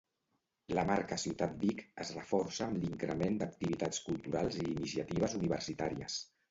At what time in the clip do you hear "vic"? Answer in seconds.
1.65-1.83